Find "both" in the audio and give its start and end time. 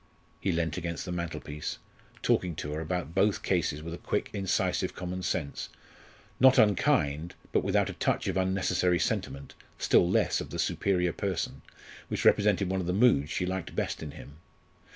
3.13-3.43